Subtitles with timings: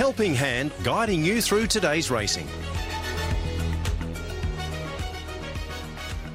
[0.00, 2.48] helping hand guiding you through today's racing.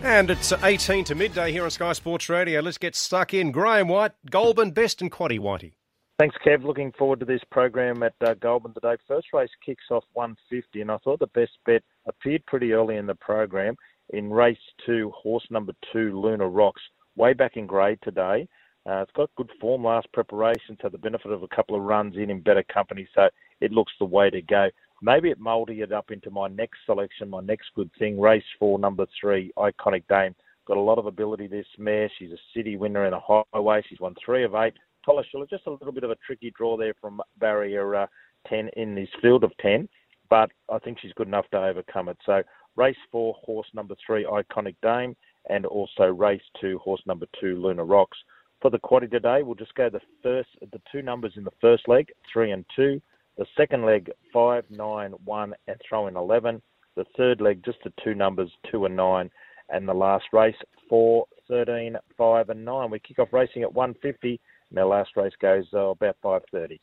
[0.03, 2.62] And it's 18 to midday here on Sky Sports Radio.
[2.62, 3.51] Let's get stuck in.
[3.51, 5.74] Graham White, Goulburn, Best and Quaddy Whitey.
[6.20, 6.64] Thanks, Kev.
[6.64, 8.98] Looking forward to this program at uh, Goulburn today.
[9.07, 13.07] First race kicks off 150, and I thought the best bet appeared pretty early in
[13.07, 13.75] the program
[14.09, 16.84] in race two, horse number two, Lunar Rocks,
[17.16, 18.47] way back in grade today.
[18.88, 22.16] Uh, it's got good form last preparation, had the benefit of a couple of runs
[22.18, 23.28] in in better company, so
[23.60, 24.70] it looks the way to go.
[25.02, 28.78] Maybe it moulded it up into my next selection, my next good thing, race four,
[28.78, 30.36] number three, Iconic Dame.
[30.68, 32.09] Got a lot of ability, this mare.
[32.17, 33.84] She's a city winner in a highway.
[33.88, 34.73] She's won three of eight.
[35.07, 38.07] Tolashula, just a little bit of a tricky draw there from barrier uh,
[38.48, 39.88] 10 in this field of 10,
[40.29, 42.17] but I think she's good enough to overcome it.
[42.26, 42.41] So
[42.76, 45.15] race four, horse number three, Iconic Dame,
[45.49, 48.17] and also race two, horse number two, Lunar Rocks.
[48.65, 51.87] For the quaddy today, we'll just go the first, the two numbers in the first
[51.87, 52.99] leg, three and two.
[53.37, 56.63] The second leg, five, nine, one, and throw in 11.
[56.95, 59.29] The third leg, just the two numbers, two and nine.
[59.70, 60.55] And the last race,
[60.90, 62.90] four, 13, five, and nine.
[62.90, 64.40] We kick off racing at 150
[64.72, 66.80] and our last race goes uh, about 5.30.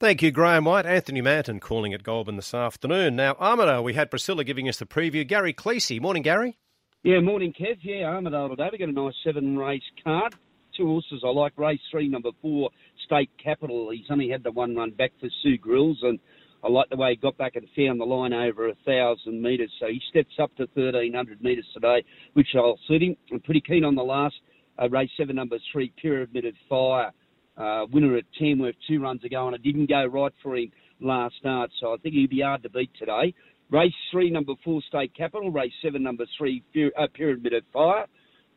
[0.00, 0.86] Thank you, Graham White.
[0.86, 3.14] Anthony Manton calling at Goulburn this afternoon.
[3.14, 5.28] Now, Armidale, we had Priscilla giving us the preview.
[5.28, 6.00] Gary Cleese.
[6.00, 6.56] Morning, Gary.
[7.02, 7.76] Yeah, morning, Kev.
[7.82, 8.70] Yeah, Armidale today.
[8.72, 10.34] we got a nice seven race card.
[10.76, 11.52] Two horses I like.
[11.56, 12.70] Race three, number four,
[13.04, 13.90] State Capital.
[13.90, 16.18] He's only had the one run back for Sue Grills, and
[16.64, 19.70] I like the way he got back and found the line over a thousand metres.
[19.78, 23.16] So he steps up to 1300 metres today, which I'll suit him.
[23.32, 24.34] I'm pretty keen on the last
[24.82, 27.12] uh, race seven, number three, Pyramid of Fire,
[27.56, 31.34] uh, winner at Tamworth two runs ago, and it didn't go right for him last
[31.38, 33.34] start, so I think he'd be hard to beat today.
[33.70, 35.50] Race three, number four, State Capital.
[35.50, 38.06] Race seven, number three, Pyramid of Fire.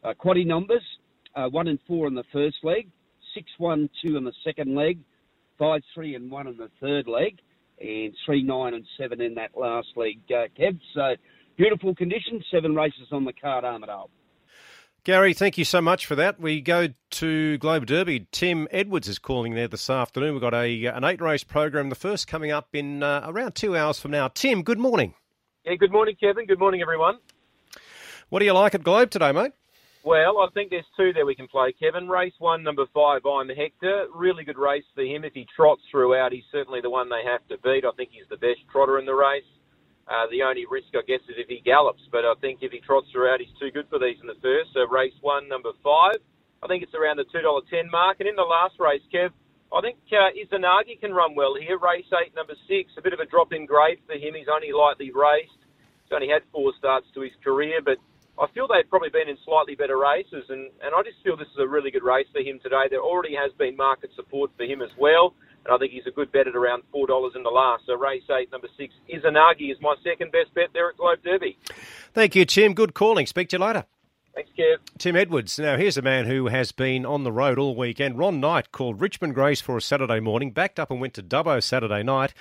[0.04, 0.84] Uh, quaddy numbers,
[1.38, 2.90] uh, one and four in the first leg,
[3.34, 5.00] six, one, two in the second leg,
[5.60, 7.40] five, three, and one in the third leg,
[7.80, 10.80] and three, nine, and seven in that last leg, uh, Kev.
[10.94, 11.16] So
[11.56, 14.10] beautiful conditions, seven races on the card, Armidale.
[15.04, 16.38] Gary, thank you so much for that.
[16.38, 18.28] We go to Globe Derby.
[18.32, 20.34] Tim Edwards is calling there this afternoon.
[20.34, 21.90] We've got a an eight race program.
[21.90, 24.28] The first coming up in uh, around two hours from now.
[24.28, 25.14] Tim, good morning.
[25.64, 26.46] Yeah, good morning, Kevin.
[26.46, 27.20] Good morning, everyone.
[28.30, 29.54] What do you like at Globe today, mate?
[30.08, 32.08] Well, I think there's two there we can play, Kevin.
[32.08, 34.08] Race one, number five, I'm Hector.
[34.16, 35.28] Really good race for him.
[35.28, 37.84] If he trots throughout, he's certainly the one they have to beat.
[37.84, 39.44] I think he's the best trotter in the race.
[40.08, 42.00] Uh, the only risk, I guess, is if he gallops.
[42.08, 44.72] But I think if he trots throughout, he's too good for these in the first.
[44.72, 46.24] So race one, number five.
[46.64, 48.24] I think it's around the $2.10 mark.
[48.24, 49.36] And in the last race, Kev,
[49.76, 51.84] I think uh, Izanagi can run well here.
[51.84, 52.96] Race eight, number six.
[52.96, 54.40] A bit of a drop in grade for him.
[54.40, 55.60] He's only lightly raced.
[56.08, 58.00] He's only had four starts to his career, but
[58.40, 61.48] I feel they've probably been in slightly better races, and, and I just feel this
[61.50, 62.86] is a really good race for him today.
[62.90, 65.34] There already has been market support for him as well
[65.68, 67.84] and I think he's a good bet at around four dollars in the last.
[67.86, 71.58] So race eight, number six, Izanagi is my second best bet there at Globe Derby.
[72.14, 72.74] Thank you, Tim.
[72.74, 73.26] Good calling.
[73.26, 73.86] Speak to you later.
[74.34, 74.78] Thanks, Kev.
[74.98, 75.58] Tim Edwards.
[75.58, 78.20] Now, here's a man who has been on the road all weekend.
[78.20, 81.62] Ron Knight called Richmond Greys for a Saturday morning, backed up and went to Dubbo
[81.62, 82.34] Saturday night.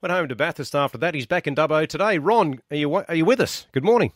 [0.00, 1.14] Went home to Bathurst after that.
[1.14, 2.18] He's back in Dubbo today.
[2.18, 3.66] Ron, are you are you with us?
[3.72, 4.12] Good morning.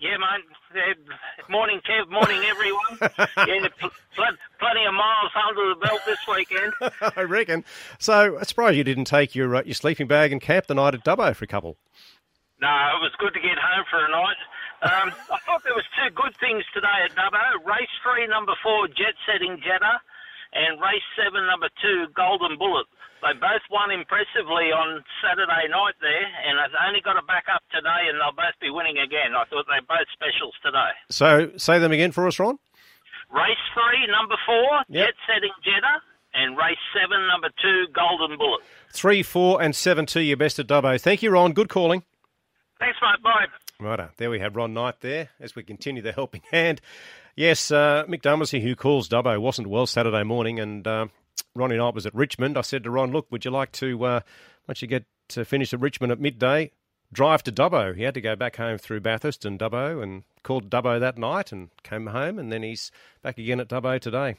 [0.00, 0.44] Yeah, mate.
[0.74, 2.08] Uh, morning, Kev.
[2.10, 2.96] Morning, everyone.
[3.36, 6.72] yeah, pl- pl- plenty of miles under the belt this weekend.
[7.16, 7.64] I reckon.
[7.98, 10.94] So, I suppose you didn't take your uh, your sleeping bag and camp the night
[10.94, 11.76] at Dubbo for a couple.
[12.62, 14.40] No, it was good to get home for a night.
[14.82, 17.66] Um, I thought there was two good things today at Dubbo.
[17.66, 20.00] Race three, number four, Jet Setting Jetta,
[20.52, 22.86] and race seven, number two, Golden Bullet.
[23.22, 27.60] They both won impressively on Saturday night there, and they've only got to back up
[27.68, 29.36] today, and they'll both be winning again.
[29.36, 30.92] I thought they're both specials today.
[31.12, 32.56] So, say them again for us, Ron.
[33.30, 35.06] Race three, number four, yep.
[35.06, 36.00] Jet Setting Jetta,
[36.34, 38.62] and race seven, number two, Golden Bullet.
[38.90, 41.00] Three, four, and seven, two, your best at Dubbo.
[41.00, 41.52] Thank you, Ron.
[41.52, 42.02] Good calling.
[42.80, 43.22] Thanks, mate.
[43.22, 43.46] Bye.
[43.78, 44.10] Righto.
[44.16, 46.80] There we have Ron Knight there as we continue the helping hand.
[47.40, 51.06] Yes, uh, Mick Dummersey, who calls Dubbo, wasn't well Saturday morning, and uh,
[51.54, 52.58] Ronnie Knight was at Richmond.
[52.58, 54.20] I said to Ron, look, would you like to, uh,
[54.68, 56.70] once you get to finish at Richmond at midday,
[57.14, 57.96] drive to Dubbo?
[57.96, 61.50] He had to go back home through Bathurst and Dubbo and called Dubbo that night
[61.50, 62.90] and came home, and then he's
[63.22, 64.36] back again at Dubbo today.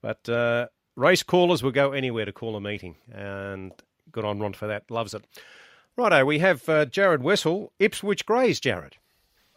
[0.00, 3.74] But uh, race callers will go anywhere to call a meeting, and
[4.10, 4.90] good on Ron for that.
[4.90, 5.22] Loves it.
[5.98, 8.96] Righto, we have uh, Jared Wessel, Ipswich Greys, Jared.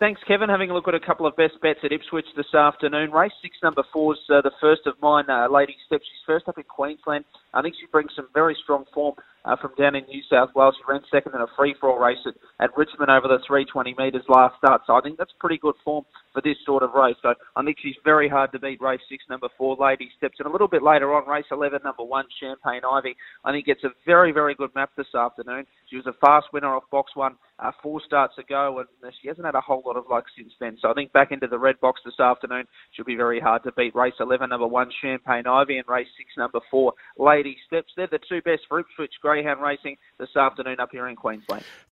[0.01, 0.49] Thanks, Kevin.
[0.49, 3.11] Having a look at a couple of best bets at Ipswich this afternoon.
[3.11, 5.25] Race six, number four is uh, the first of mine.
[5.29, 7.23] Uh, Lady Step, she's first up in Queensland.
[7.53, 9.13] I think she brings some very strong form
[9.45, 10.73] uh, from down in New South Wales.
[10.77, 14.57] She ran second in a free-for-all race at, at Richmond over the 320 metres last
[14.57, 14.81] start.
[14.87, 16.03] So I think that's pretty good form
[16.33, 17.17] for this sort of race.
[17.21, 18.81] So I think she's very hard to beat.
[18.81, 20.37] Race six, number four, Lady Steps.
[20.39, 23.15] And a little bit later on, race 11, number one, Champagne Ivy.
[23.45, 25.67] I think it's a very, very good map this afternoon.
[25.91, 29.45] She was a fast winner off box one uh, four starts ago, and she hasn't
[29.45, 30.77] had a whole lot of luck since then.
[30.81, 33.71] So I think back into the red box this afternoon she'll be very hard to
[33.73, 33.95] beat.
[33.95, 37.93] Race 11, number one, Champagne Ivy, and race six, number four, Lady Steps.
[37.95, 41.63] They're the two best for Ipswich Greyhound Racing this afternoon up here in Queensland.